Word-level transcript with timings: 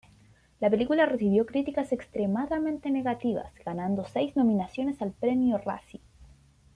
La 0.59 0.67
película 0.71 1.05
recibió 1.05 1.45
críticas 1.45 1.91
extremadamente 1.91 2.89
negativas, 2.89 3.53
ganando 3.63 4.03
seis 4.03 4.35
nominaciones 4.35 4.99
al 4.99 5.11
Premio 5.11 5.59
Razzie. 5.59 6.01